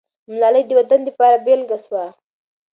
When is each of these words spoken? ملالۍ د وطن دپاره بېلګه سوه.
ملالۍ 0.31 0.63
د 0.67 0.71
وطن 0.79 0.99
دپاره 1.07 1.37
بېلګه 1.45 1.77
سوه. 1.85 2.03